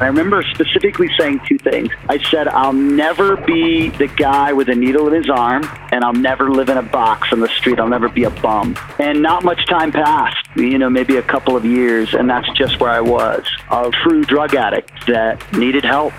I 0.00 0.06
remember 0.06 0.42
specifically 0.54 1.08
saying 1.16 1.40
two 1.48 1.56
things. 1.56 1.88
I 2.08 2.18
said, 2.30 2.48
I'll 2.48 2.72
never 2.72 3.36
be 3.36 3.90
the 3.90 4.08
guy 4.08 4.52
with 4.52 4.68
a 4.68 4.74
needle 4.74 5.06
in 5.06 5.14
his 5.14 5.30
arm, 5.30 5.62
and 5.92 6.04
I'll 6.04 6.12
never 6.12 6.50
live 6.50 6.68
in 6.68 6.76
a 6.76 6.82
box 6.82 7.28
on 7.32 7.38
the 7.38 7.48
street. 7.48 7.78
I'll 7.78 7.88
never 7.88 8.08
be 8.08 8.24
a 8.24 8.30
bum. 8.30 8.76
And 8.98 9.22
not 9.22 9.44
much 9.44 9.64
time 9.66 9.92
passed, 9.92 10.48
you 10.56 10.78
know, 10.78 10.90
maybe 10.90 11.16
a 11.16 11.22
couple 11.22 11.56
of 11.56 11.64
years, 11.64 12.12
and 12.12 12.28
that's 12.28 12.50
just 12.58 12.80
where 12.80 12.90
I 12.90 13.00
was 13.00 13.46
a 13.70 13.90
true 14.02 14.24
drug 14.24 14.56
addict 14.56 15.06
that 15.06 15.40
needed 15.52 15.84
help. 15.84 16.12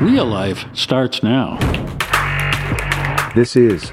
Real 0.00 0.26
life 0.26 0.64
starts 0.72 1.22
now. 1.22 1.58
This 3.34 3.56
is 3.56 3.92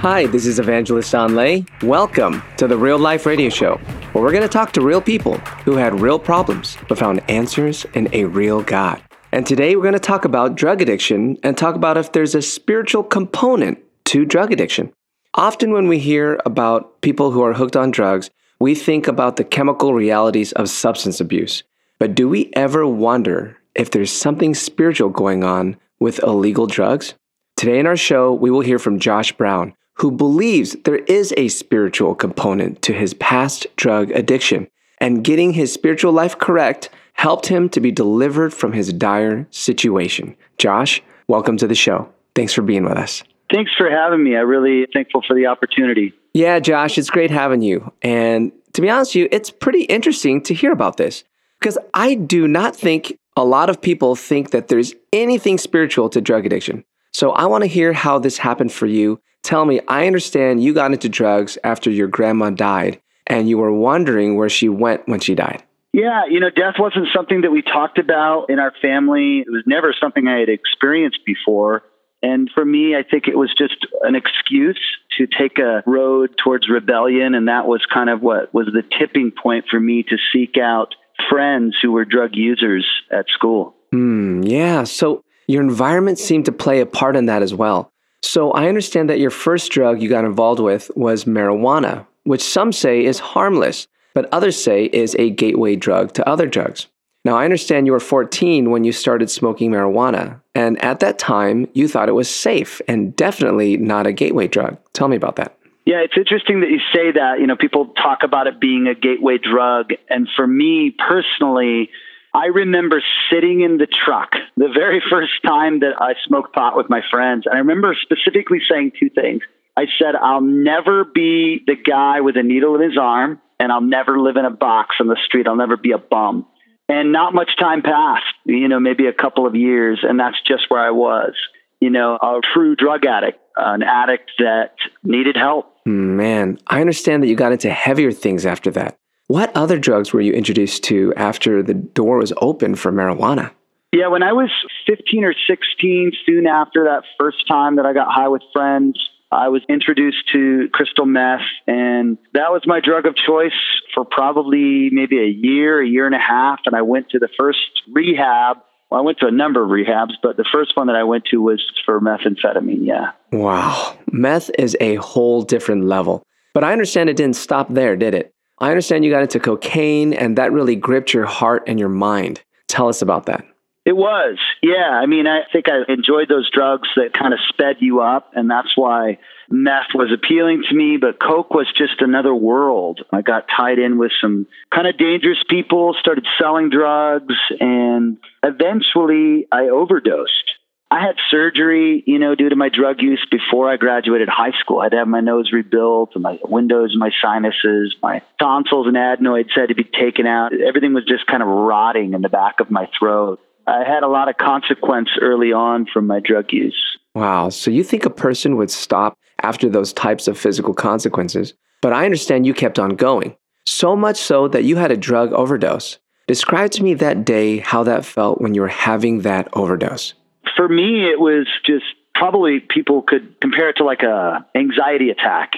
Hi, 0.00 0.24
this 0.24 0.46
is 0.46 0.58
Evangelist 0.58 1.14
Anh 1.14 1.34
Le. 1.34 1.62
Welcome 1.82 2.42
to 2.56 2.66
the 2.66 2.78
Real 2.78 2.98
Life 2.98 3.26
Radio 3.26 3.50
Show, 3.50 3.76
where 4.12 4.24
we're 4.24 4.30
going 4.32 4.40
to 4.40 4.48
talk 4.48 4.72
to 4.72 4.80
real 4.80 5.02
people 5.02 5.36
who 5.66 5.76
had 5.76 6.00
real 6.00 6.18
problems 6.18 6.78
but 6.88 6.96
found 6.96 7.20
answers 7.28 7.84
in 7.92 8.08
a 8.14 8.24
real 8.24 8.62
God. 8.62 9.02
And 9.30 9.44
today 9.44 9.76
we're 9.76 9.82
going 9.82 9.92
to 9.92 9.98
talk 9.98 10.24
about 10.24 10.54
drug 10.54 10.80
addiction 10.80 11.36
and 11.42 11.54
talk 11.54 11.74
about 11.74 11.98
if 11.98 12.12
there's 12.12 12.34
a 12.34 12.40
spiritual 12.40 13.02
component 13.02 13.78
to 14.06 14.24
drug 14.24 14.54
addiction. 14.54 14.90
Often, 15.34 15.72
when 15.72 15.86
we 15.86 15.98
hear 15.98 16.40
about 16.46 17.02
people 17.02 17.30
who 17.30 17.42
are 17.42 17.52
hooked 17.52 17.76
on 17.76 17.90
drugs, 17.90 18.30
we 18.58 18.74
think 18.74 19.06
about 19.06 19.36
the 19.36 19.44
chemical 19.44 19.92
realities 19.92 20.52
of 20.52 20.70
substance 20.70 21.20
abuse. 21.20 21.62
But 21.98 22.14
do 22.14 22.26
we 22.26 22.50
ever 22.54 22.86
wonder 22.86 23.58
if 23.74 23.90
there's 23.90 24.10
something 24.10 24.54
spiritual 24.54 25.10
going 25.10 25.44
on 25.44 25.76
with 25.98 26.22
illegal 26.22 26.66
drugs? 26.66 27.12
Today 27.58 27.78
in 27.78 27.86
our 27.86 27.98
show, 27.98 28.32
we 28.32 28.50
will 28.50 28.62
hear 28.62 28.78
from 28.78 28.98
Josh 28.98 29.32
Brown, 29.32 29.74
who 30.00 30.10
believes 30.10 30.74
there 30.84 30.96
is 30.96 31.34
a 31.36 31.48
spiritual 31.48 32.14
component 32.14 32.80
to 32.80 32.94
his 32.94 33.12
past 33.14 33.66
drug 33.76 34.10
addiction, 34.12 34.66
and 34.96 35.22
getting 35.22 35.52
his 35.52 35.70
spiritual 35.70 36.10
life 36.10 36.38
correct 36.38 36.88
helped 37.12 37.48
him 37.48 37.68
to 37.68 37.80
be 37.82 37.92
delivered 37.92 38.54
from 38.54 38.72
his 38.72 38.94
dire 38.94 39.46
situation. 39.50 40.34
Josh, 40.56 41.02
welcome 41.28 41.58
to 41.58 41.66
the 41.66 41.74
show. 41.74 42.08
Thanks 42.34 42.54
for 42.54 42.62
being 42.62 42.84
with 42.84 42.96
us. 42.96 43.22
Thanks 43.52 43.72
for 43.76 43.90
having 43.90 44.24
me. 44.24 44.38
I'm 44.38 44.48
really 44.48 44.86
thankful 44.90 45.22
for 45.26 45.34
the 45.34 45.44
opportunity. 45.44 46.14
Yeah, 46.32 46.60
Josh, 46.60 46.96
it's 46.96 47.10
great 47.10 47.30
having 47.30 47.60
you. 47.60 47.92
And 48.00 48.52
to 48.72 48.80
be 48.80 48.88
honest 48.88 49.10
with 49.10 49.16
you, 49.16 49.28
it's 49.30 49.50
pretty 49.50 49.82
interesting 49.82 50.40
to 50.44 50.54
hear 50.54 50.72
about 50.72 50.96
this 50.96 51.24
because 51.60 51.76
I 51.92 52.14
do 52.14 52.48
not 52.48 52.74
think 52.74 53.18
a 53.36 53.44
lot 53.44 53.68
of 53.68 53.82
people 53.82 54.16
think 54.16 54.52
that 54.52 54.68
there's 54.68 54.94
anything 55.12 55.58
spiritual 55.58 56.08
to 56.08 56.22
drug 56.22 56.46
addiction. 56.46 56.84
So 57.12 57.32
I 57.32 57.46
want 57.46 57.62
to 57.62 57.68
hear 57.68 57.92
how 57.92 58.18
this 58.18 58.38
happened 58.38 58.72
for 58.72 58.86
you 58.86 59.20
Tell 59.42 59.64
me, 59.64 59.80
I 59.88 60.06
understand 60.06 60.62
you 60.62 60.74
got 60.74 60.92
into 60.92 61.08
drugs 61.08 61.56
after 61.64 61.90
your 61.90 62.08
grandma 62.08 62.50
died 62.50 63.00
and 63.26 63.48
you 63.48 63.58
were 63.58 63.72
wondering 63.72 64.36
where 64.36 64.48
she 64.48 64.68
went 64.68 65.08
when 65.08 65.20
she 65.20 65.34
died. 65.34 65.62
Yeah, 65.92 66.26
you 66.28 66.38
know, 66.38 66.50
death 66.50 66.74
wasn't 66.78 67.08
something 67.14 67.40
that 67.40 67.50
we 67.50 67.62
talked 67.62 67.98
about 67.98 68.46
in 68.48 68.58
our 68.58 68.72
family. 68.80 69.40
It 69.40 69.50
was 69.50 69.64
never 69.66 69.94
something 69.98 70.28
I 70.28 70.38
had 70.38 70.48
experienced 70.48 71.20
before. 71.26 71.82
And 72.22 72.50
for 72.54 72.64
me, 72.64 72.94
I 72.94 73.02
think 73.02 73.26
it 73.26 73.36
was 73.36 73.52
just 73.56 73.74
an 74.02 74.14
excuse 74.14 74.78
to 75.16 75.26
take 75.26 75.58
a 75.58 75.82
road 75.86 76.36
towards 76.42 76.68
rebellion. 76.68 77.34
And 77.34 77.48
that 77.48 77.66
was 77.66 77.84
kind 77.92 78.10
of 78.10 78.20
what 78.20 78.52
was 78.52 78.66
the 78.66 78.82
tipping 78.98 79.32
point 79.32 79.64
for 79.70 79.80
me 79.80 80.04
to 80.04 80.16
seek 80.32 80.56
out 80.58 80.94
friends 81.28 81.76
who 81.80 81.92
were 81.92 82.04
drug 82.04 82.30
users 82.34 82.86
at 83.10 83.26
school. 83.30 83.74
Hmm, 83.90 84.42
yeah. 84.42 84.84
So 84.84 85.24
your 85.50 85.62
environment 85.62 86.18
seemed 86.18 86.44
to 86.44 86.52
play 86.52 86.80
a 86.80 86.86
part 86.86 87.16
in 87.16 87.26
that 87.26 87.42
as 87.42 87.52
well. 87.52 87.92
So 88.22 88.52
I 88.52 88.68
understand 88.68 89.10
that 89.10 89.18
your 89.18 89.30
first 89.30 89.72
drug 89.72 90.00
you 90.00 90.08
got 90.08 90.24
involved 90.24 90.60
with 90.60 90.90
was 90.94 91.24
marijuana, 91.24 92.06
which 92.24 92.42
some 92.42 92.72
say 92.72 93.04
is 93.04 93.18
harmless, 93.18 93.88
but 94.14 94.28
others 94.32 94.62
say 94.62 94.84
is 94.84 95.16
a 95.18 95.30
gateway 95.30 95.76
drug 95.76 96.12
to 96.14 96.28
other 96.28 96.46
drugs. 96.46 96.86
Now, 97.24 97.36
I 97.36 97.44
understand 97.44 97.86
you 97.86 97.92
were 97.92 98.00
14 98.00 98.70
when 98.70 98.84
you 98.84 98.92
started 98.92 99.30
smoking 99.30 99.70
marijuana, 99.70 100.40
and 100.54 100.82
at 100.82 101.00
that 101.00 101.18
time, 101.18 101.68
you 101.74 101.86
thought 101.86 102.08
it 102.08 102.12
was 102.12 102.30
safe 102.30 102.80
and 102.88 103.14
definitely 103.14 103.76
not 103.76 104.06
a 104.06 104.12
gateway 104.12 104.48
drug. 104.48 104.78
Tell 104.94 105.08
me 105.08 105.16
about 105.16 105.36
that. 105.36 105.56
Yeah, 105.84 105.98
it's 105.98 106.16
interesting 106.16 106.60
that 106.60 106.70
you 106.70 106.78
say 106.94 107.12
that. 107.12 107.40
You 107.40 107.46
know, 107.46 107.56
people 107.56 107.86
talk 108.00 108.20
about 108.22 108.46
it 108.46 108.60
being 108.60 108.86
a 108.86 108.94
gateway 108.94 109.38
drug. 109.38 109.90
And 110.08 110.28
for 110.36 110.46
me 110.46 110.94
personally, 111.08 111.90
I 112.34 112.46
remember 112.46 113.02
sitting 113.30 113.62
in 113.62 113.78
the 113.78 113.86
truck 113.86 114.32
the 114.56 114.68
very 114.72 115.02
first 115.10 115.32
time 115.44 115.80
that 115.80 116.00
I 116.00 116.14
smoked 116.26 116.54
pot 116.54 116.76
with 116.76 116.88
my 116.88 117.00
friends. 117.10 117.44
And 117.46 117.54
I 117.54 117.58
remember 117.58 117.96
specifically 118.00 118.60
saying 118.70 118.92
two 118.98 119.10
things. 119.10 119.42
I 119.76 119.86
said, 119.98 120.14
I'll 120.14 120.40
never 120.40 121.04
be 121.04 121.62
the 121.66 121.76
guy 121.76 122.20
with 122.20 122.36
a 122.36 122.42
needle 122.42 122.74
in 122.74 122.82
his 122.82 122.98
arm, 122.98 123.40
and 123.58 123.72
I'll 123.72 123.80
never 123.80 124.20
live 124.20 124.36
in 124.36 124.44
a 124.44 124.50
box 124.50 124.96
on 125.00 125.06
the 125.06 125.18
street. 125.26 125.46
I'll 125.46 125.56
never 125.56 125.76
be 125.76 125.92
a 125.92 125.98
bum. 125.98 126.46
And 126.88 127.12
not 127.12 127.34
much 127.34 127.50
time 127.58 127.82
passed, 127.82 128.24
you 128.44 128.68
know, 128.68 128.80
maybe 128.80 129.06
a 129.06 129.12
couple 129.12 129.46
of 129.46 129.54
years, 129.54 130.00
and 130.02 130.18
that's 130.18 130.36
just 130.46 130.64
where 130.68 130.80
I 130.80 130.90
was. 130.90 131.34
You 131.80 131.88
know, 131.88 132.16
a 132.16 132.40
true 132.52 132.76
drug 132.76 133.06
addict, 133.06 133.38
an 133.56 133.82
addict 133.82 134.32
that 134.38 134.74
needed 135.02 135.36
help. 135.36 135.76
Man, 135.86 136.58
I 136.66 136.80
understand 136.80 137.22
that 137.22 137.28
you 137.28 137.36
got 137.36 137.52
into 137.52 137.70
heavier 137.70 138.12
things 138.12 138.44
after 138.44 138.70
that. 138.72 138.98
What 139.30 139.56
other 139.56 139.78
drugs 139.78 140.12
were 140.12 140.20
you 140.20 140.32
introduced 140.32 140.82
to 140.90 141.14
after 141.16 141.62
the 141.62 141.74
door 141.74 142.18
was 142.18 142.32
open 142.38 142.74
for 142.74 142.90
marijuana? 142.90 143.52
Yeah, 143.92 144.08
when 144.08 144.24
I 144.24 144.32
was 144.32 144.50
15 144.88 145.22
or 145.22 145.34
16, 145.46 146.10
soon 146.26 146.48
after 146.48 146.82
that 146.82 147.04
first 147.16 147.46
time 147.46 147.76
that 147.76 147.86
I 147.86 147.92
got 147.92 148.08
high 148.10 148.26
with 148.26 148.42
friends, 148.52 148.98
I 149.30 149.46
was 149.46 149.62
introduced 149.68 150.28
to 150.32 150.68
crystal 150.72 151.06
meth, 151.06 151.46
and 151.68 152.18
that 152.34 152.50
was 152.50 152.62
my 152.66 152.80
drug 152.80 153.06
of 153.06 153.14
choice 153.14 153.52
for 153.94 154.04
probably 154.04 154.90
maybe 154.90 155.20
a 155.20 155.28
year, 155.28 155.80
a 155.80 155.86
year 155.86 156.06
and 156.06 156.14
a 156.16 156.18
half. 156.18 156.58
And 156.66 156.74
I 156.74 156.82
went 156.82 157.10
to 157.10 157.20
the 157.20 157.28
first 157.38 157.82
rehab. 157.92 158.56
Well, 158.90 158.98
I 158.98 159.04
went 159.04 159.18
to 159.20 159.28
a 159.28 159.30
number 159.30 159.62
of 159.62 159.70
rehabs, 159.70 160.14
but 160.24 160.38
the 160.38 160.46
first 160.52 160.76
one 160.76 160.88
that 160.88 160.96
I 160.96 161.04
went 161.04 161.26
to 161.26 161.40
was 161.40 161.64
for 161.86 162.00
methamphetamine. 162.00 162.84
Yeah. 162.84 163.12
Wow. 163.30 163.96
Meth 164.10 164.50
is 164.58 164.76
a 164.80 164.96
whole 164.96 165.42
different 165.42 165.84
level. 165.84 166.24
But 166.52 166.64
I 166.64 166.72
understand 166.72 167.08
it 167.08 167.16
didn't 167.16 167.36
stop 167.36 167.72
there, 167.72 167.94
did 167.94 168.12
it? 168.12 168.34
I 168.60 168.68
understand 168.70 169.04
you 169.04 169.10
got 169.10 169.22
into 169.22 169.40
cocaine 169.40 170.12
and 170.12 170.36
that 170.36 170.52
really 170.52 170.76
gripped 170.76 171.14
your 171.14 171.26
heart 171.26 171.64
and 171.66 171.78
your 171.78 171.88
mind. 171.88 172.42
Tell 172.68 172.88
us 172.88 173.00
about 173.02 173.26
that. 173.26 173.44
It 173.86 173.96
was. 173.96 174.38
Yeah. 174.62 174.90
I 174.90 175.06
mean, 175.06 175.26
I 175.26 175.40
think 175.50 175.66
I 175.68 175.90
enjoyed 175.90 176.28
those 176.28 176.50
drugs 176.50 176.88
that 176.96 177.14
kind 177.14 177.32
of 177.32 177.40
sped 177.48 177.76
you 177.80 178.00
up, 178.00 178.30
and 178.34 178.50
that's 178.50 178.76
why 178.76 179.18
meth 179.48 179.88
was 179.94 180.12
appealing 180.12 180.62
to 180.68 180.74
me, 180.74 180.98
but 181.00 181.18
Coke 181.18 181.50
was 181.50 181.66
just 181.76 182.00
another 182.00 182.34
world. 182.34 183.00
I 183.10 183.22
got 183.22 183.46
tied 183.54 183.78
in 183.78 183.98
with 183.98 184.12
some 184.20 184.46
kind 184.72 184.86
of 184.86 184.98
dangerous 184.98 185.42
people, 185.48 185.96
started 185.98 186.26
selling 186.38 186.68
drugs, 186.68 187.34
and 187.58 188.18
eventually 188.44 189.48
I 189.50 189.70
overdosed. 189.70 190.52
I 190.92 191.00
had 191.00 191.14
surgery, 191.30 192.02
you 192.04 192.18
know, 192.18 192.34
due 192.34 192.48
to 192.48 192.56
my 192.56 192.68
drug 192.68 193.00
use 193.00 193.24
before 193.30 193.70
I 193.70 193.76
graduated 193.76 194.28
high 194.28 194.50
school. 194.58 194.80
I 194.80 194.86
had 194.86 194.92
to 194.92 194.98
have 194.98 195.08
my 195.08 195.20
nose 195.20 195.52
rebuilt, 195.52 196.10
and 196.14 196.22
my 196.24 196.40
windows, 196.42 196.96
my 196.96 197.10
sinuses, 197.22 197.94
my 198.02 198.22
tonsils 198.40 198.88
and 198.88 198.96
adenoids 198.96 199.50
had 199.54 199.68
to 199.68 199.76
be 199.76 199.84
taken 199.84 200.26
out. 200.26 200.52
Everything 200.52 200.92
was 200.92 201.04
just 201.04 201.28
kind 201.28 201.44
of 201.44 201.48
rotting 201.48 202.12
in 202.12 202.22
the 202.22 202.28
back 202.28 202.58
of 202.58 202.72
my 202.72 202.88
throat. 202.98 203.40
I 203.68 203.84
had 203.84 204.02
a 204.02 204.08
lot 204.08 204.28
of 204.28 204.36
consequence 204.36 205.10
early 205.20 205.52
on 205.52 205.86
from 205.86 206.08
my 206.08 206.18
drug 206.18 206.52
use. 206.52 206.98
Wow. 207.14 207.50
So 207.50 207.70
you 207.70 207.84
think 207.84 208.04
a 208.04 208.10
person 208.10 208.56
would 208.56 208.70
stop 208.70 209.16
after 209.42 209.68
those 209.68 209.92
types 209.92 210.26
of 210.26 210.36
physical 210.36 210.74
consequences, 210.74 211.54
but 211.82 211.92
I 211.92 212.04
understand 212.04 212.46
you 212.46 212.54
kept 212.54 212.80
on 212.80 212.90
going. 212.90 213.36
So 213.64 213.94
much 213.94 214.16
so 214.16 214.48
that 214.48 214.64
you 214.64 214.74
had 214.74 214.90
a 214.90 214.96
drug 214.96 215.32
overdose. 215.32 215.98
Describe 216.26 216.72
to 216.72 216.82
me 216.82 216.94
that 216.94 217.24
day 217.24 217.58
how 217.58 217.84
that 217.84 218.04
felt 218.04 218.40
when 218.40 218.54
you 218.54 218.60
were 218.60 218.68
having 218.68 219.20
that 219.20 219.48
overdose 219.52 220.14
for 220.56 220.68
me, 220.68 221.10
it 221.10 221.18
was 221.18 221.46
just 221.64 221.84
probably 222.14 222.60
people 222.60 223.02
could 223.02 223.40
compare 223.40 223.70
it 223.70 223.74
to 223.74 223.84
like 223.84 224.02
a 224.02 224.46
anxiety 224.54 225.10
attack. 225.10 225.52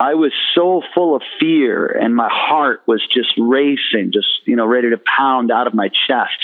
I 0.00 0.14
was 0.14 0.32
so 0.54 0.82
full 0.94 1.16
of 1.16 1.22
fear 1.40 1.86
and 1.86 2.14
my 2.14 2.28
heart 2.30 2.82
was 2.86 3.02
just 3.12 3.32
racing, 3.36 4.12
just, 4.12 4.28
you 4.44 4.54
know, 4.54 4.66
ready 4.66 4.90
to 4.90 4.98
pound 4.98 5.50
out 5.50 5.66
of 5.66 5.74
my 5.74 5.88
chest. 5.88 6.38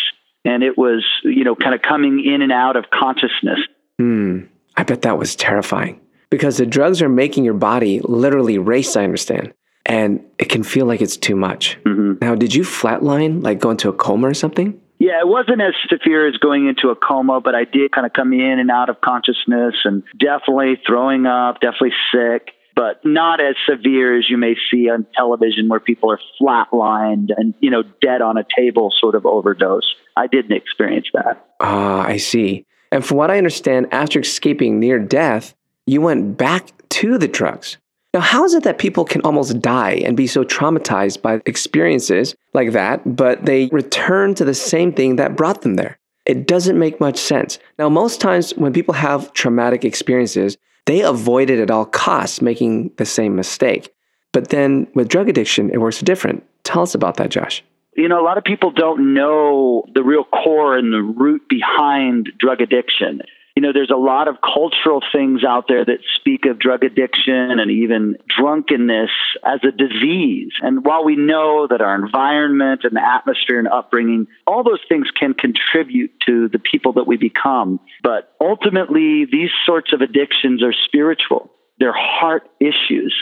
And 0.45 0.63
it 0.63 0.77
was, 0.77 1.05
you 1.23 1.45
know, 1.45 1.55
kind 1.55 1.75
of 1.75 1.81
coming 1.81 2.23
in 2.25 2.43
and 2.43 2.53
out 2.53 2.77
of 2.77 2.87
consciousness. 2.91 3.61
Hmm. 3.99 4.41
I 4.77 4.83
bet 4.83 5.03
that 5.03 5.19
was 5.19 5.37
terrifying 5.37 6.01
because 6.31 6.57
the 6.57 6.67
drugs 6.67 7.01
are 7.01 7.09
making 7.09 7.45
your 7.45 7.55
body 7.55 8.01
literally 8.01 8.59
race, 8.59 8.97
I 8.97 9.05
understand. 9.05 9.55
And 9.87 10.25
it 10.39 10.49
can 10.49 10.65
feel 10.65 10.87
like 10.87 11.01
it's 11.01 11.17
too 11.17 11.37
much. 11.37 11.79
Mm-hmm. 11.85 12.15
Now, 12.21 12.35
did 12.35 12.55
you 12.55 12.63
flatline, 12.63 13.43
like 13.43 13.61
go 13.61 13.71
into 13.71 13.89
a 13.89 13.93
coma 13.93 14.29
or 14.29 14.35
something? 14.35 14.81
Yeah, 14.99 15.21
it 15.21 15.29
wasn't 15.29 15.61
as 15.61 15.75
severe 15.89 16.29
as 16.29 16.37
going 16.37 16.69
into 16.69 16.89
a 16.89 16.97
coma, 16.97 17.41
but 17.41 17.55
I 17.55 17.65
did 17.65 17.93
kind 17.93 18.07
of 18.07 18.13
come 18.13 18.33
in 18.33 18.59
and 18.59 18.71
out 18.71 18.89
of 18.89 19.01
consciousness 19.01 19.75
and 19.85 20.03
definitely 20.19 20.81
throwing 20.87 21.27
up, 21.27 21.61
definitely 21.61 21.93
sick, 22.13 22.53
but 22.77 23.05
not 23.05 23.41
as 23.41 23.57
severe 23.69 24.17
as 24.19 24.29
you 24.29 24.37
may 24.37 24.57
see 24.71 24.89
on 24.89 25.07
television 25.17 25.69
where 25.69 25.81
people 25.81 26.11
are 26.11 26.21
flatlined 26.41 27.31
and, 27.37 27.55
you 27.61 27.71
know, 27.71 27.83
dead 28.01 28.23
on 28.23 28.37
a 28.37 28.45
table 28.57 28.93
sort 28.99 29.15
of 29.15 29.27
overdose. 29.27 29.95
I 30.17 30.27
didn't 30.27 30.53
experience 30.53 31.07
that. 31.13 31.45
Ah, 31.61 32.05
I 32.07 32.17
see. 32.17 32.65
And 32.91 33.05
from 33.05 33.17
what 33.17 33.31
I 33.31 33.39
understand, 33.39 33.89
after 33.93 34.21
escaping 34.21 34.79
near 34.79 34.99
death, 34.99 35.55
you 35.87 36.01
went 36.01 36.37
back 36.37 36.71
to 36.91 37.19
the 37.19 37.29
drugs. 37.29 37.79
Now, 38.15 38.21
how 38.21 38.45
is 38.45 38.55
it 38.55 38.63
that 38.63 38.79
people 38.79 39.05
can 39.05 39.21
almost 39.23 39.61
die 39.61 40.01
and 40.05 40.17
be 40.17 40.29
so 40.29 40.45
traumatized 40.45 41.21
by 41.21 41.41
experiences 41.47 42.37
like 42.53 42.71
that, 42.71 43.17
but 43.17 43.45
they 43.45 43.67
return 43.73 44.37
to 44.37 44.45
the 44.45 44.55
same 44.55 44.93
thing 44.93 45.17
that 45.17 45.37
brought 45.37 45.63
them 45.63 45.75
there? 45.75 45.99
It 46.25 46.47
doesn't 46.47 46.79
make 46.79 47.01
much 47.01 47.19
sense. 47.19 47.59
Now, 47.77 47.89
most 47.89 48.21
times 48.21 48.53
when 48.53 48.73
people 48.73 48.95
have 48.95 49.33
traumatic 49.33 49.85
experiences, 49.85 50.57
they 50.87 51.01
avoid 51.01 51.51
it 51.51 51.59
at 51.59 51.73
all 51.73 51.87
costs, 51.87 52.41
making 52.41 52.93
the 52.99 53.05
same 53.05 53.35
mistake. 53.35 53.93
But 54.33 54.51
then 54.51 54.87
with 54.95 55.09
drug 55.09 55.29
addiction, 55.29 55.71
it 55.71 55.81
works 55.81 56.01
different. 56.01 56.45
Tell 56.63 56.83
us 56.83 56.95
about 56.95 57.17
that, 57.17 57.31
Josh. 57.31 57.65
You 57.97 58.09
know, 58.09 58.21
a 58.21 58.25
lot 58.25 58.39
of 58.39 58.45
people 58.45 58.71
don't 58.71 59.13
know 59.13 59.85
the 59.93 60.05
real 60.05 60.25
core 60.25 60.79
and 60.79 60.93
the 60.93 61.03
root 61.03 61.43
behind 61.49 62.31
drug 62.39 62.61
addiction 62.61 63.23
you 63.57 63.63
know, 63.63 63.73
there's 63.73 63.91
a 63.91 63.97
lot 63.97 64.27
of 64.27 64.37
cultural 64.43 65.01
things 65.13 65.45
out 65.45 65.67
there 65.69 65.85
that 65.85 65.99
speak 66.17 66.45
of 66.45 66.59
drug 66.59 66.83
addiction 66.83 67.61
and 67.61 67.71
even 67.71 68.17
drunkenness 68.27 69.11
as 69.45 69.61
a 69.63 69.71
disease. 69.71 70.51
And 70.61 70.85
while 70.85 71.05
we 71.05 71.15
know 71.15 71.69
that 71.71 71.81
our 71.81 71.95
environment 71.95 72.81
and 72.83 72.97
the 72.97 73.05
atmosphere 73.05 73.61
and 73.61 73.69
upbringing, 73.69 74.27
all 74.45 74.65
those 74.65 74.81
things 74.89 75.07
can 75.17 75.35
contribute 75.35 76.11
to 76.27 76.49
the 76.49 76.59
people 76.59 76.95
that 76.95 77.07
we 77.07 77.17
become. 77.17 77.79
But 78.03 78.35
ultimately, 78.41 79.25
these 79.31 79.51
sorts 79.65 79.93
of 79.93 80.01
addictions 80.01 80.61
are 80.65 80.75
spiritual. 80.87 81.53
They're 81.79 81.95
heart 81.95 82.49
issues. 82.59 83.15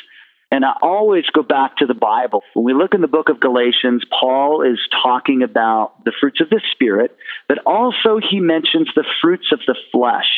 And 0.53 0.67
I 0.67 0.75
always 0.83 1.25
go 1.33 1.43
back 1.43 1.79
to 1.79 1.87
the 1.87 1.95
Bible. 1.95 2.43
When 2.53 2.67
we 2.67 2.75
look 2.75 2.93
in 2.93 3.01
the 3.01 3.09
book 3.09 3.31
of 3.31 3.41
Galatians, 3.41 4.05
Paul 4.21 4.61
is 4.61 4.79
talking 5.03 5.43
about 5.43 6.05
the 6.05 6.13
fruits 6.21 6.43
of 6.43 6.51
the 6.51 6.61
Spirit, 6.73 7.17
but 7.49 7.57
also 7.65 8.21
he 8.21 8.39
mentions 8.39 8.89
the 8.95 9.05
fruits 9.23 9.47
of 9.51 9.61
the 9.67 9.75
flesh. 9.91 10.29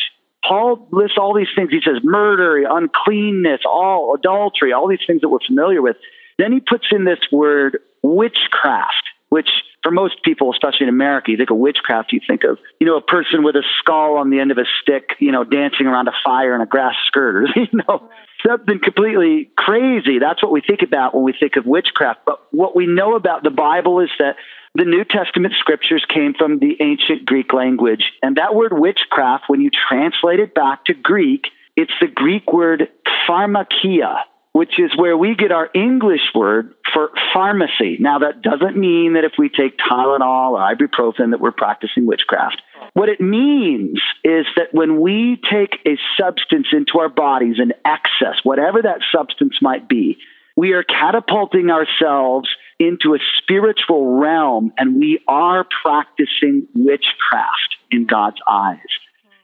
Paul 0.47 0.87
lists 0.93 1.17
all 1.19 1.35
these 1.35 1.49
things. 1.53 1.69
He 1.69 1.81
says 1.83 2.01
murder, 2.01 2.63
uncleanness, 2.65 3.61
all 3.67 4.15
adultery, 4.15 4.71
all 4.71 4.87
these 4.87 5.03
things 5.05 5.19
that 5.19 5.27
we're 5.27 5.45
familiar 5.45 5.81
with. 5.81 5.97
Then 6.37 6.53
he 6.53 6.61
puts 6.61 6.85
in 6.91 7.03
this 7.03 7.19
word 7.29 7.79
witchcraft, 8.01 9.03
which 9.27 9.49
for 9.83 9.91
most 9.91 10.23
people, 10.23 10.49
especially 10.51 10.87
in 10.87 10.89
America, 10.89 11.31
you 11.31 11.37
think 11.37 11.51
of 11.51 11.57
witchcraft, 11.57 12.13
you 12.13 12.21
think 12.25 12.45
of, 12.45 12.57
you 12.79 12.87
know, 12.87 12.95
a 12.95 13.01
person 13.01 13.43
with 13.43 13.55
a 13.55 13.63
skull 13.79 14.17
on 14.17 14.29
the 14.29 14.39
end 14.39 14.51
of 14.51 14.57
a 14.57 14.65
stick, 14.81 15.09
you 15.19 15.33
know, 15.33 15.43
dancing 15.43 15.87
around 15.87 16.07
a 16.07 16.13
fire 16.23 16.55
in 16.55 16.61
a 16.61 16.65
grass 16.65 16.95
skirt, 17.07 17.35
or, 17.35 17.47
you 17.55 17.67
know, 17.73 18.09
something 18.45 18.79
completely 18.83 19.49
crazy. 19.57 20.19
That's 20.19 20.41
what 20.41 20.51
we 20.51 20.61
think 20.61 20.81
about 20.81 21.15
when 21.15 21.23
we 21.23 21.33
think 21.37 21.55
of 21.55 21.65
witchcraft. 21.65 22.21
But 22.25 22.39
what 22.51 22.75
we 22.75 22.87
know 22.87 23.15
about 23.15 23.43
the 23.43 23.49
Bible 23.49 23.99
is 23.99 24.09
that 24.19 24.35
the 24.75 24.85
New 24.85 25.03
Testament 25.05 25.53
scriptures 25.59 26.05
came 26.13 26.33
from 26.37 26.59
the 26.59 26.75
ancient 26.81 27.25
Greek 27.25 27.53
language. 27.53 28.11
And 28.21 28.35
that 28.35 28.53
word 28.53 28.73
witchcraft, 28.73 29.45
when 29.47 29.61
you 29.61 29.69
translate 29.89 30.39
it 30.39 30.53
back 30.53 30.85
to 30.85 30.93
Greek, 30.93 31.47
it's 31.75 31.93
the 32.01 32.07
Greek 32.07 32.51
word 32.51 32.89
pharmakia, 33.27 34.19
which 34.51 34.79
is 34.79 34.91
where 34.97 35.17
we 35.17 35.35
get 35.35 35.51
our 35.51 35.69
English 35.73 36.33
word 36.33 36.73
for 36.93 37.11
pharmacy. 37.33 37.97
Now, 37.99 38.19
that 38.19 38.41
doesn't 38.41 38.77
mean 38.77 39.13
that 39.13 39.23
if 39.23 39.33
we 39.37 39.49
take 39.49 39.77
Tylenol 39.77 40.51
or 40.51 40.59
ibuprofen 40.59 41.31
that 41.31 41.39
we're 41.41 41.51
practicing 41.51 42.05
witchcraft. 42.05 42.61
What 42.95 43.09
it 43.09 43.19
means 43.19 43.99
is 44.23 44.45
that 44.55 44.69
when 44.71 45.01
we 45.01 45.37
take 45.51 45.79
a 45.85 45.97
substance 46.17 46.67
into 46.71 46.99
our 46.99 47.09
bodies 47.09 47.57
in 47.59 47.73
excess, 47.83 48.39
whatever 48.43 48.81
that 48.81 49.01
substance 49.13 49.57
might 49.61 49.89
be, 49.89 50.17
we 50.55 50.71
are 50.71 50.81
catapulting 50.81 51.69
ourselves 51.71 52.47
into 52.79 53.13
a 53.13 53.19
spiritual 53.41 54.17
realm 54.17 54.71
and 54.77 54.97
we 54.97 55.19
are 55.27 55.67
practicing 55.83 56.69
witchcraft 56.73 57.75
in 57.91 58.05
God's 58.05 58.39
eyes. 58.47 58.79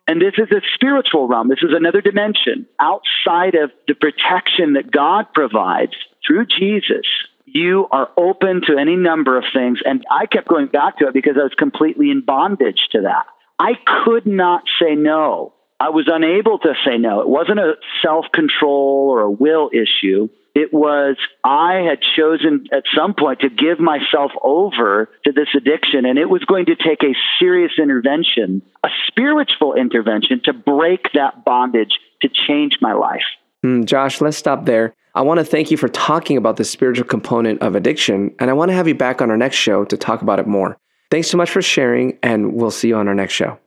And 0.07 0.21
this 0.21 0.35
is 0.37 0.49
a 0.51 0.61
spiritual 0.73 1.27
realm. 1.27 1.49
This 1.49 1.61
is 1.61 1.75
another 1.75 1.99
dimension 1.99 2.67
outside 2.79 3.55
of 3.55 3.71
the 3.85 3.95
protection 3.95 4.75
that 4.75 4.91
God 4.91 5.25
provides 5.33 5.95
through 6.25 6.45
Jesus. 6.45 7.05
You 7.43 7.89
are 7.91 8.11
open 8.15 8.61
to 8.67 8.77
any 8.77 8.95
number 8.95 9.37
of 9.37 9.43
things. 9.53 9.79
And 9.83 10.05
I 10.09 10.25
kept 10.25 10.47
going 10.47 10.67
back 10.67 10.99
to 10.99 11.07
it 11.07 11.13
because 11.13 11.35
I 11.37 11.43
was 11.43 11.53
completely 11.57 12.11
in 12.11 12.21
bondage 12.21 12.87
to 12.93 13.01
that. 13.01 13.25
I 13.61 13.73
could 14.03 14.25
not 14.25 14.63
say 14.81 14.95
no. 14.95 15.53
I 15.79 15.89
was 15.89 16.09
unable 16.11 16.57
to 16.59 16.73
say 16.83 16.97
no. 16.97 17.21
It 17.21 17.29
wasn't 17.29 17.59
a 17.59 17.73
self 18.01 18.25
control 18.33 19.09
or 19.11 19.21
a 19.21 19.29
will 19.29 19.69
issue. 19.71 20.29
It 20.55 20.73
was, 20.73 21.15
I 21.43 21.85
had 21.87 21.99
chosen 22.15 22.65
at 22.73 22.83
some 22.95 23.13
point 23.13 23.41
to 23.41 23.49
give 23.49 23.79
myself 23.79 24.31
over 24.41 25.09
to 25.25 25.31
this 25.31 25.47
addiction, 25.55 26.05
and 26.05 26.17
it 26.17 26.29
was 26.29 26.43
going 26.43 26.65
to 26.65 26.75
take 26.75 27.03
a 27.03 27.15
serious 27.39 27.71
intervention, 27.77 28.63
a 28.83 28.89
spiritual 29.07 29.75
intervention 29.75 30.41
to 30.45 30.53
break 30.53 31.11
that 31.13 31.45
bondage, 31.45 31.99
to 32.23 32.29
change 32.29 32.79
my 32.81 32.93
life. 32.93 33.23
Mm, 33.63 33.85
Josh, 33.85 34.21
let's 34.21 34.37
stop 34.37 34.65
there. 34.65 34.93
I 35.13 35.21
want 35.21 35.39
to 35.39 35.45
thank 35.45 35.71
you 35.71 35.77
for 35.77 35.87
talking 35.87 36.35
about 36.35 36.57
the 36.57 36.65
spiritual 36.65 37.05
component 37.05 37.61
of 37.61 37.75
addiction, 37.75 38.33
and 38.39 38.49
I 38.49 38.53
want 38.53 38.69
to 38.69 38.75
have 38.75 38.87
you 38.87 38.95
back 38.95 39.21
on 39.21 39.29
our 39.29 39.37
next 39.37 39.57
show 39.57 39.85
to 39.85 39.95
talk 39.95 40.21
about 40.21 40.39
it 40.39 40.47
more. 40.47 40.77
Thanks 41.11 41.29
so 41.29 41.35
much 41.35 41.51
for 41.51 41.61
sharing, 41.61 42.17
and 42.23 42.53
we'll 42.53 42.71
see 42.71 42.87
you 42.87 42.95
on 42.95 43.09
our 43.09 43.13
next 43.13 43.33
show. 43.33 43.59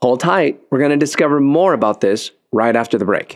Hold 0.00 0.20
tight, 0.20 0.58
we're 0.70 0.78
going 0.78 0.92
to 0.92 0.96
discover 0.96 1.40
more 1.40 1.74
about 1.74 2.00
this 2.00 2.30
right 2.52 2.74
after 2.74 2.96
the 2.96 3.04
break. 3.04 3.32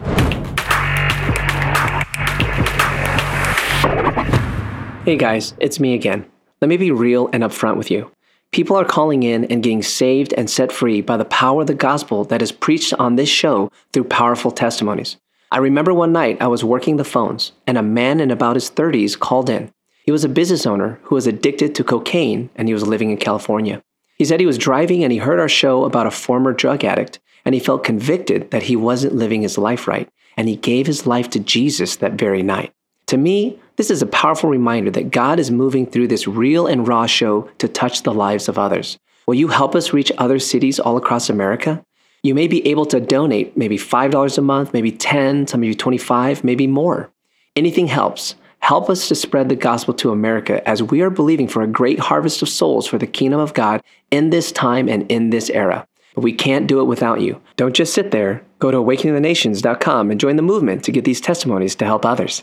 Hey 5.04 5.18
guys, 5.18 5.52
it's 5.58 5.78
me 5.78 5.92
again. 5.92 6.24
Let 6.62 6.68
me 6.68 6.78
be 6.78 6.90
real 6.90 7.28
and 7.34 7.42
upfront 7.42 7.76
with 7.76 7.90
you. 7.90 8.10
People 8.50 8.76
are 8.76 8.84
calling 8.84 9.24
in 9.24 9.44
and 9.44 9.62
getting 9.62 9.82
saved 9.82 10.32
and 10.38 10.48
set 10.48 10.72
free 10.72 11.02
by 11.02 11.18
the 11.18 11.26
power 11.26 11.60
of 11.60 11.66
the 11.66 11.74
gospel 11.74 12.24
that 12.24 12.40
is 12.40 12.52
preached 12.52 12.94
on 12.94 13.16
this 13.16 13.28
show 13.28 13.70
through 13.92 14.04
powerful 14.04 14.50
testimonies. 14.50 15.18
I 15.50 15.58
remember 15.58 15.92
one 15.92 16.12
night 16.12 16.38
I 16.40 16.46
was 16.46 16.64
working 16.64 16.96
the 16.96 17.04
phones 17.04 17.52
and 17.66 17.76
a 17.76 17.82
man 17.82 18.20
in 18.20 18.30
about 18.30 18.56
his 18.56 18.70
30s 18.70 19.18
called 19.18 19.50
in. 19.50 19.70
He 20.04 20.12
was 20.12 20.24
a 20.24 20.28
business 20.28 20.66
owner 20.66 20.98
who 21.04 21.14
was 21.14 21.26
addicted 21.26 21.74
to 21.74 21.84
cocaine 21.84 22.50
and 22.56 22.68
he 22.68 22.74
was 22.74 22.86
living 22.86 23.10
in 23.10 23.16
California. 23.16 23.82
He 24.16 24.24
said 24.24 24.40
he 24.40 24.46
was 24.46 24.58
driving 24.58 25.02
and 25.02 25.12
he 25.12 25.18
heard 25.18 25.40
our 25.40 25.48
show 25.48 25.84
about 25.84 26.06
a 26.06 26.10
former 26.10 26.52
drug 26.52 26.84
addict 26.84 27.20
and 27.44 27.54
he 27.54 27.60
felt 27.60 27.84
convicted 27.84 28.50
that 28.50 28.64
he 28.64 28.76
wasn't 28.76 29.14
living 29.14 29.42
his 29.42 29.56
life 29.58 29.88
right 29.88 30.08
and 30.36 30.48
he 30.48 30.56
gave 30.56 30.86
his 30.86 31.06
life 31.06 31.30
to 31.30 31.40
Jesus 31.40 31.96
that 31.96 32.12
very 32.12 32.42
night. 32.42 32.72
To 33.06 33.16
me, 33.16 33.58
this 33.76 33.90
is 33.90 34.02
a 34.02 34.06
powerful 34.06 34.50
reminder 34.50 34.90
that 34.92 35.10
God 35.10 35.40
is 35.40 35.50
moving 35.50 35.86
through 35.86 36.08
this 36.08 36.28
real 36.28 36.66
and 36.66 36.86
raw 36.86 37.06
show 37.06 37.50
to 37.58 37.66
touch 37.66 38.02
the 38.02 38.14
lives 38.14 38.48
of 38.48 38.58
others. 38.58 38.98
Will 39.26 39.34
you 39.34 39.48
help 39.48 39.74
us 39.74 39.92
reach 39.92 40.12
other 40.18 40.38
cities 40.38 40.78
all 40.78 40.96
across 40.96 41.28
America? 41.30 41.84
You 42.22 42.34
may 42.34 42.46
be 42.46 42.66
able 42.68 42.86
to 42.86 43.00
donate 43.00 43.56
maybe 43.56 43.78
$5 43.78 44.38
a 44.38 44.40
month, 44.42 44.72
maybe 44.72 44.92
10, 44.92 45.46
some 45.46 45.62
of 45.62 45.68
you 45.68 45.74
25, 45.74 46.44
maybe 46.44 46.66
more. 46.66 47.10
Anything 47.56 47.86
helps. 47.86 48.34
Help 48.60 48.90
us 48.90 49.08
to 49.08 49.14
spread 49.14 49.48
the 49.48 49.56
gospel 49.56 49.94
to 49.94 50.12
America 50.12 50.66
as 50.68 50.82
we 50.82 51.00
are 51.00 51.10
believing 51.10 51.48
for 51.48 51.62
a 51.62 51.66
great 51.66 51.98
harvest 51.98 52.42
of 52.42 52.48
souls 52.48 52.86
for 52.86 52.98
the 52.98 53.06
kingdom 53.06 53.40
of 53.40 53.54
God 53.54 53.82
in 54.10 54.30
this 54.30 54.52
time 54.52 54.88
and 54.88 55.10
in 55.10 55.30
this 55.30 55.50
era. 55.50 55.86
But 56.14 56.22
we 56.22 56.32
can't 56.32 56.66
do 56.66 56.80
it 56.80 56.84
without 56.84 57.20
you. 57.20 57.40
Don't 57.56 57.74
just 57.74 57.94
sit 57.94 58.10
there. 58.10 58.44
Go 58.58 58.70
to 58.70 58.76
awakeningthenations.com 58.76 60.10
and 60.10 60.20
join 60.20 60.36
the 60.36 60.42
movement 60.42 60.84
to 60.84 60.92
get 60.92 61.04
these 61.04 61.20
testimonies 61.20 61.74
to 61.76 61.84
help 61.84 62.04
others. 62.04 62.42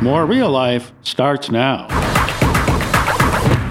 More 0.00 0.24
real 0.24 0.50
life 0.50 0.92
starts 1.02 1.50
now. 1.50 1.88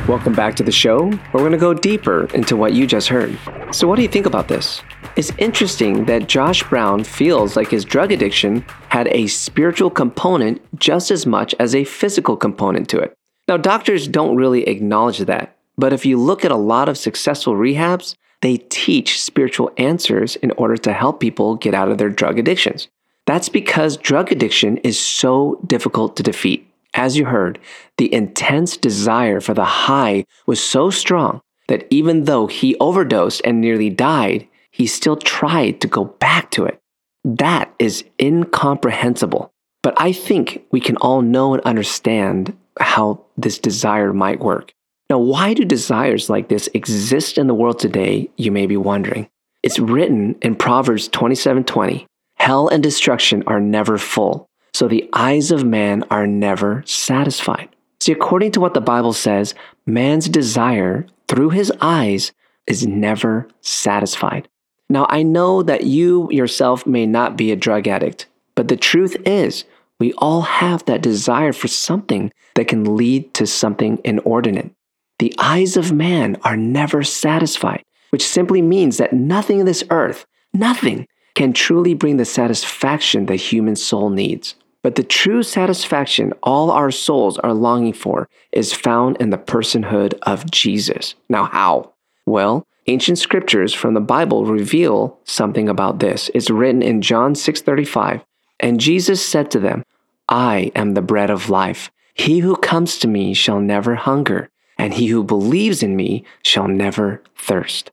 Welcome 0.07 0.33
back 0.33 0.55
to 0.57 0.63
the 0.63 0.71
show, 0.71 1.05
we're 1.33 1.39
going 1.39 1.51
to 1.51 1.57
go 1.57 1.73
deeper 1.73 2.25
into 2.35 2.55
what 2.55 2.73
you 2.73 2.85
just 2.85 3.07
heard. 3.07 3.39
So, 3.71 3.87
what 3.87 3.95
do 3.95 4.03
you 4.03 4.07
think 4.07 4.27
about 4.27 4.49
this? 4.49 4.83
It's 5.15 5.31
interesting 5.37 6.05
that 6.05 6.27
Josh 6.27 6.61
Brown 6.63 7.05
feels 7.05 7.55
like 7.55 7.69
his 7.69 7.85
drug 7.85 8.11
addiction 8.11 8.65
had 8.89 9.07
a 9.07 9.27
spiritual 9.27 9.89
component 9.89 10.61
just 10.77 11.09
as 11.09 11.25
much 11.25 11.55
as 11.57 11.73
a 11.73 11.85
physical 11.85 12.35
component 12.35 12.89
to 12.89 12.99
it. 12.99 13.13
Now, 13.47 13.55
doctors 13.55 14.09
don't 14.09 14.35
really 14.35 14.67
acknowledge 14.67 15.19
that, 15.19 15.55
but 15.77 15.93
if 15.93 16.05
you 16.05 16.17
look 16.17 16.43
at 16.43 16.51
a 16.51 16.57
lot 16.57 16.89
of 16.89 16.97
successful 16.97 17.53
rehabs, 17.53 18.15
they 18.41 18.57
teach 18.57 19.21
spiritual 19.21 19.71
answers 19.77 20.35
in 20.35 20.51
order 20.51 20.75
to 20.75 20.91
help 20.91 21.21
people 21.21 21.55
get 21.55 21.73
out 21.73 21.89
of 21.89 21.97
their 21.97 22.09
drug 22.09 22.37
addictions. 22.37 22.89
That's 23.25 23.47
because 23.47 23.95
drug 23.95 24.33
addiction 24.33 24.77
is 24.77 24.99
so 24.99 25.61
difficult 25.65 26.17
to 26.17 26.23
defeat. 26.23 26.69
As 26.93 27.15
you 27.15 27.23
heard, 27.23 27.57
the 27.95 28.13
intense 28.13 28.75
desire 28.75 29.39
for 29.39 29.53
the 29.53 29.63
high 29.63 30.25
was 30.45 30.61
so 30.61 30.89
strong 30.89 31.41
that 31.69 31.87
even 31.89 32.25
though 32.25 32.47
he 32.47 32.75
overdosed 32.79 33.41
and 33.45 33.61
nearly 33.61 33.89
died, 33.89 34.47
he 34.75 34.87
still 34.87 35.15
tried 35.15 35.79
to 35.79 35.87
go 35.87 36.03
back 36.03 36.51
to 36.51 36.65
it. 36.65 36.81
That 37.23 37.73
is 37.79 38.03
incomprehensible. 38.21 39.49
But 39.81 39.93
I 39.95 40.11
think 40.11 40.65
we 40.69 40.81
can 40.81 40.97
all 40.97 41.21
know 41.21 41.53
and 41.53 41.63
understand 41.63 42.53
how 42.77 43.21
this 43.37 43.57
desire 43.57 44.11
might 44.11 44.41
work. 44.41 44.73
Now, 45.09 45.19
why 45.19 45.53
do 45.53 45.63
desires 45.63 46.29
like 46.29 46.49
this 46.49 46.67
exist 46.73 47.37
in 47.37 47.47
the 47.47 47.53
world 47.53 47.79
today, 47.79 48.29
you 48.35 48.51
may 48.51 48.65
be 48.65 48.75
wondering. 48.75 49.29
It's 49.63 49.79
written 49.79 50.35
in 50.41 50.55
Proverbs 50.55 51.07
27:20. 51.07 52.05
Hell 52.35 52.67
and 52.67 52.83
destruction 52.83 53.43
are 53.47 53.61
never 53.61 53.97
full, 53.97 54.45
so 54.73 54.89
the 54.89 55.09
eyes 55.13 55.51
of 55.51 55.63
man 55.63 56.03
are 56.11 56.27
never 56.27 56.83
satisfied. 56.85 57.69
See, 58.01 58.11
according 58.11 58.51
to 58.51 58.59
what 58.59 58.73
the 58.73 58.81
Bible 58.81 59.13
says, 59.13 59.55
man's 59.85 60.27
desire 60.27 61.05
through 61.29 61.51
his 61.51 61.71
eyes 61.79 62.33
is 62.67 62.85
never 62.85 63.47
satisfied. 63.61 64.49
Now, 64.89 65.07
I 65.09 65.23
know 65.23 65.63
that 65.63 65.85
you 65.85 66.29
yourself 66.31 66.85
may 66.85 67.05
not 67.05 67.37
be 67.37 67.51
a 67.51 67.55
drug 67.55 67.87
addict, 67.87 68.27
but 68.53 68.67
the 68.67 68.77
truth 68.77 69.17
is, 69.25 69.65
we 69.99 70.13
all 70.13 70.41
have 70.41 70.85
that 70.85 71.01
desire 71.01 71.53
for 71.53 71.67
something 71.67 72.31
that 72.55 72.67
can 72.67 72.95
lead 72.95 73.33
to 73.35 73.47
something 73.47 73.99
inordinate. 74.03 74.71
The 75.19 75.33
eyes 75.37 75.77
of 75.77 75.91
man 75.91 76.37
are 76.43 76.57
never 76.57 77.03
satisfied, 77.03 77.83
which 78.09 78.25
simply 78.25 78.61
means 78.61 78.97
that 78.97 79.13
nothing 79.13 79.59
in 79.59 79.65
this 79.65 79.83
earth, 79.89 80.25
nothing, 80.53 81.07
can 81.35 81.53
truly 81.53 81.93
bring 81.93 82.17
the 82.17 82.25
satisfaction 82.25 83.25
the 83.25 83.35
human 83.35 83.75
soul 83.75 84.09
needs. 84.09 84.55
But 84.83 84.95
the 84.95 85.03
true 85.03 85.41
satisfaction 85.41 86.33
all 86.43 86.69
our 86.69 86.91
souls 86.91 87.39
are 87.39 87.53
longing 87.53 87.93
for 87.93 88.29
is 88.51 88.73
found 88.73 89.17
in 89.17 89.31
the 89.31 89.37
personhood 89.37 90.13
of 90.23 90.49
Jesus. 90.51 91.15
Now, 91.27 91.45
how? 91.45 91.93
Well, 92.25 92.67
ancient 92.87 93.17
scriptures 93.17 93.73
from 93.73 93.93
the 93.93 94.01
Bible 94.01 94.45
reveal 94.45 95.19
something 95.23 95.69
about 95.69 95.99
this. 95.99 96.29
It's 96.33 96.49
written 96.49 96.81
in 96.81 97.01
John 97.01 97.33
6:35, 97.33 98.23
and 98.59 98.79
Jesus 98.79 99.25
said 99.25 99.51
to 99.51 99.59
them, 99.59 99.83
I 100.27 100.71
am 100.75 100.93
the 100.93 101.01
bread 101.01 101.29
of 101.29 101.49
life. 101.49 101.91
He 102.13 102.39
who 102.39 102.55
comes 102.55 102.97
to 102.99 103.07
me 103.07 103.33
shall 103.33 103.59
never 103.59 103.95
hunger, 103.95 104.49
and 104.77 104.93
he 104.93 105.07
who 105.07 105.23
believes 105.23 105.83
in 105.83 105.95
me 105.95 106.23
shall 106.43 106.67
never 106.67 107.21
thirst. 107.37 107.91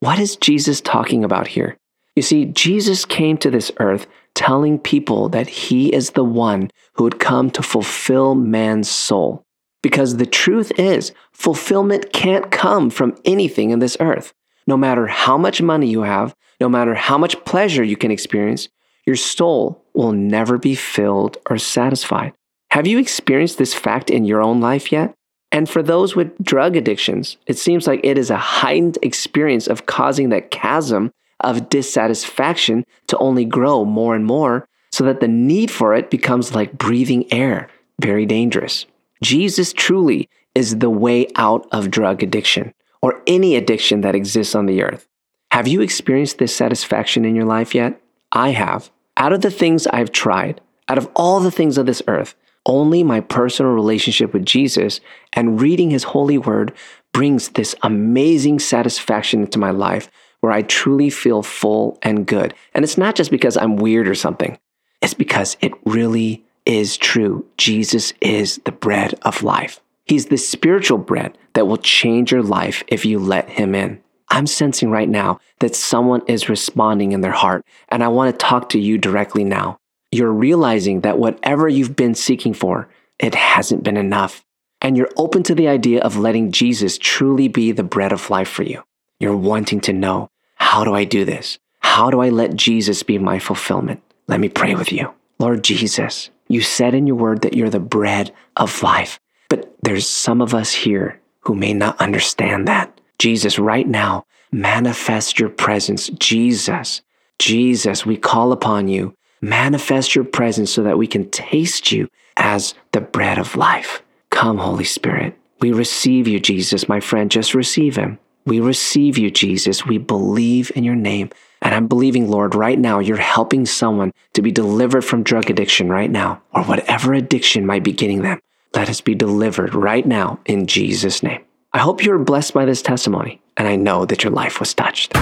What 0.00 0.18
is 0.18 0.36
Jesus 0.36 0.80
talking 0.80 1.24
about 1.24 1.48
here? 1.48 1.76
You 2.14 2.22
see, 2.22 2.44
Jesus 2.46 3.04
came 3.04 3.38
to 3.38 3.50
this 3.50 3.72
earth 3.78 4.06
telling 4.34 4.78
people 4.78 5.28
that 5.30 5.48
he 5.48 5.92
is 5.92 6.10
the 6.10 6.24
one 6.24 6.70
who 6.94 7.04
would 7.04 7.18
come 7.18 7.50
to 7.50 7.62
fulfill 7.62 8.34
man's 8.34 8.88
soul. 8.88 9.44
Because 9.82 10.16
the 10.16 10.26
truth 10.26 10.72
is, 10.78 11.12
fulfillment 11.32 12.12
can't 12.12 12.50
come 12.50 12.88
from 12.88 13.16
anything 13.24 13.70
in 13.70 13.80
this 13.80 13.96
earth. 14.00 14.32
No 14.66 14.76
matter 14.76 15.08
how 15.08 15.36
much 15.36 15.60
money 15.60 15.88
you 15.88 16.02
have, 16.02 16.34
no 16.60 16.68
matter 16.68 16.94
how 16.94 17.18
much 17.18 17.44
pleasure 17.44 17.82
you 17.82 17.96
can 17.96 18.12
experience, 18.12 18.68
your 19.06 19.16
soul 19.16 19.84
will 19.94 20.12
never 20.12 20.56
be 20.58 20.76
filled 20.76 21.36
or 21.50 21.58
satisfied. 21.58 22.32
Have 22.70 22.86
you 22.86 22.98
experienced 22.98 23.58
this 23.58 23.74
fact 23.74 24.08
in 24.08 24.24
your 24.24 24.40
own 24.40 24.60
life 24.60 24.92
yet? 24.92 25.14
And 25.50 25.68
for 25.68 25.82
those 25.82 26.16
with 26.16 26.38
drug 26.38 26.76
addictions, 26.76 27.36
it 27.46 27.58
seems 27.58 27.86
like 27.86 28.00
it 28.04 28.16
is 28.16 28.30
a 28.30 28.38
heightened 28.38 28.98
experience 29.02 29.66
of 29.66 29.86
causing 29.86 30.30
that 30.30 30.50
chasm 30.50 31.10
of 31.40 31.68
dissatisfaction 31.68 32.84
to 33.08 33.18
only 33.18 33.44
grow 33.44 33.84
more 33.84 34.14
and 34.14 34.24
more, 34.24 34.66
so 34.92 35.04
that 35.04 35.20
the 35.20 35.28
need 35.28 35.70
for 35.70 35.92
it 35.94 36.08
becomes 36.08 36.54
like 36.54 36.78
breathing 36.78 37.30
air, 37.32 37.68
very 38.00 38.24
dangerous. 38.24 38.86
Jesus 39.22 39.72
truly 39.72 40.28
is 40.54 40.78
the 40.78 40.90
way 40.90 41.28
out 41.36 41.66
of 41.72 41.90
drug 41.90 42.22
addiction 42.22 42.74
or 43.00 43.22
any 43.26 43.56
addiction 43.56 44.02
that 44.02 44.14
exists 44.14 44.54
on 44.54 44.66
the 44.66 44.82
earth. 44.82 45.08
Have 45.52 45.68
you 45.68 45.80
experienced 45.80 46.38
this 46.38 46.54
satisfaction 46.54 47.24
in 47.24 47.36
your 47.36 47.44
life 47.44 47.74
yet? 47.74 48.00
I 48.32 48.50
have. 48.50 48.90
Out 49.16 49.32
of 49.32 49.42
the 49.42 49.50
things 49.50 49.86
I've 49.86 50.10
tried, 50.10 50.60
out 50.88 50.98
of 50.98 51.08
all 51.14 51.40
the 51.40 51.50
things 51.50 51.78
of 51.78 51.86
this 51.86 52.02
earth, 52.08 52.34
only 52.66 53.02
my 53.02 53.20
personal 53.20 53.72
relationship 53.72 54.32
with 54.32 54.44
Jesus 54.44 55.00
and 55.32 55.60
reading 55.60 55.90
his 55.90 56.04
holy 56.04 56.38
word 56.38 56.72
brings 57.12 57.50
this 57.50 57.74
amazing 57.82 58.58
satisfaction 58.58 59.42
into 59.42 59.58
my 59.58 59.70
life 59.70 60.10
where 60.40 60.52
I 60.52 60.62
truly 60.62 61.10
feel 61.10 61.42
full 61.42 61.98
and 62.02 62.26
good. 62.26 62.54
And 62.74 62.84
it's 62.84 62.98
not 62.98 63.14
just 63.14 63.30
because 63.30 63.56
I'm 63.56 63.76
weird 63.76 64.08
or 64.08 64.14
something, 64.14 64.58
it's 65.00 65.14
because 65.14 65.56
it 65.60 65.72
really 65.84 66.44
is 66.66 66.96
true. 66.96 67.46
Jesus 67.56 68.12
is 68.20 68.60
the 68.64 68.72
bread 68.72 69.14
of 69.22 69.42
life. 69.42 69.80
He's 70.04 70.26
the 70.26 70.36
spiritual 70.36 70.98
bread 70.98 71.36
that 71.54 71.66
will 71.66 71.76
change 71.76 72.32
your 72.32 72.42
life 72.42 72.82
if 72.88 73.04
you 73.04 73.18
let 73.18 73.48
him 73.48 73.74
in. 73.74 74.00
I'm 74.28 74.46
sensing 74.46 74.90
right 74.90 75.08
now 75.08 75.40
that 75.60 75.76
someone 75.76 76.22
is 76.26 76.48
responding 76.48 77.12
in 77.12 77.20
their 77.20 77.32
heart, 77.32 77.64
and 77.88 78.02
I 78.02 78.08
want 78.08 78.32
to 78.32 78.46
talk 78.46 78.70
to 78.70 78.80
you 78.80 78.98
directly 78.98 79.44
now. 79.44 79.78
You're 80.10 80.32
realizing 80.32 81.02
that 81.02 81.18
whatever 81.18 81.68
you've 81.68 81.96
been 81.96 82.14
seeking 82.14 82.54
for, 82.54 82.88
it 83.18 83.34
hasn't 83.34 83.84
been 83.84 83.96
enough. 83.96 84.44
And 84.80 84.96
you're 84.96 85.10
open 85.16 85.42
to 85.44 85.54
the 85.54 85.68
idea 85.68 86.00
of 86.00 86.16
letting 86.16 86.50
Jesus 86.50 86.98
truly 86.98 87.48
be 87.48 87.72
the 87.72 87.84
bread 87.84 88.12
of 88.12 88.30
life 88.30 88.48
for 88.48 88.62
you. 88.62 88.82
You're 89.20 89.36
wanting 89.36 89.80
to 89.82 89.92
know 89.92 90.28
how 90.56 90.84
do 90.84 90.94
I 90.94 91.04
do 91.04 91.24
this? 91.24 91.58
How 91.78 92.10
do 92.10 92.20
I 92.20 92.30
let 92.30 92.56
Jesus 92.56 93.02
be 93.02 93.18
my 93.18 93.38
fulfillment? 93.38 94.02
Let 94.26 94.40
me 94.40 94.48
pray 94.48 94.74
with 94.74 94.92
you. 94.92 95.12
Lord 95.42 95.64
Jesus, 95.64 96.30
you 96.46 96.60
said 96.60 96.94
in 96.94 97.08
your 97.08 97.16
word 97.16 97.42
that 97.42 97.54
you're 97.54 97.68
the 97.68 97.80
bread 97.80 98.32
of 98.56 98.80
life, 98.80 99.18
but 99.48 99.74
there's 99.82 100.08
some 100.08 100.40
of 100.40 100.54
us 100.54 100.72
here 100.72 101.20
who 101.40 101.56
may 101.56 101.74
not 101.74 102.00
understand 102.00 102.68
that. 102.68 103.00
Jesus, 103.18 103.58
right 103.58 103.88
now, 103.88 104.24
manifest 104.52 105.40
your 105.40 105.48
presence. 105.48 106.10
Jesus, 106.10 107.02
Jesus, 107.40 108.06
we 108.06 108.16
call 108.16 108.52
upon 108.52 108.86
you. 108.86 109.16
Manifest 109.40 110.14
your 110.14 110.24
presence 110.24 110.72
so 110.72 110.84
that 110.84 110.96
we 110.96 111.08
can 111.08 111.28
taste 111.30 111.90
you 111.90 112.06
as 112.36 112.74
the 112.92 113.00
bread 113.00 113.36
of 113.36 113.56
life. 113.56 114.00
Come, 114.30 114.58
Holy 114.58 114.84
Spirit. 114.84 115.36
We 115.58 115.72
receive 115.72 116.28
you, 116.28 116.38
Jesus, 116.38 116.88
my 116.88 117.00
friend. 117.00 117.32
Just 117.32 117.52
receive 117.52 117.96
him. 117.96 118.20
We 118.46 118.60
receive 118.60 119.18
you, 119.18 119.28
Jesus. 119.28 119.84
We 119.84 119.98
believe 119.98 120.70
in 120.76 120.84
your 120.84 120.94
name. 120.94 121.30
And 121.62 121.74
I'm 121.74 121.86
believing, 121.86 122.28
Lord, 122.28 122.54
right 122.54 122.78
now, 122.78 122.98
you're 122.98 123.16
helping 123.16 123.64
someone 123.64 124.12
to 124.34 124.42
be 124.42 124.50
delivered 124.50 125.02
from 125.02 125.22
drug 125.22 125.48
addiction 125.48 125.88
right 125.88 126.10
now, 126.10 126.42
or 126.52 126.64
whatever 126.64 127.14
addiction 127.14 127.64
might 127.64 127.84
be 127.84 127.92
getting 127.92 128.22
them. 128.22 128.40
Let 128.74 128.90
us 128.90 129.00
be 129.00 129.14
delivered 129.14 129.74
right 129.74 130.04
now 130.04 130.40
in 130.44 130.66
Jesus' 130.66 131.22
name. 131.22 131.42
I 131.72 131.78
hope 131.78 132.04
you're 132.04 132.18
blessed 132.18 132.52
by 132.52 132.64
this 132.64 132.82
testimony, 132.82 133.40
and 133.56 133.68
I 133.68 133.76
know 133.76 134.04
that 134.06 134.24
your 134.24 134.32
life 134.32 134.60
was 134.60 134.74
touched. 134.74 135.12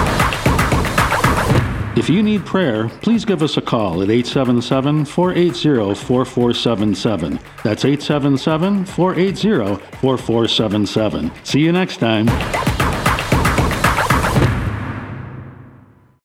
If 1.95 2.09
you 2.09 2.23
need 2.23 2.45
prayer, 2.45 2.89
please 3.01 3.25
give 3.25 3.43
us 3.43 3.57
a 3.57 3.61
call 3.61 4.01
at 4.01 4.09
877 4.09 5.05
480 5.05 5.93
4477. 5.93 7.39
That's 7.63 7.85
877 7.85 8.85
480 8.85 9.75
4477. 9.97 11.31
See 11.43 11.59
you 11.59 11.71
next 11.71 11.97
time. 11.97 12.27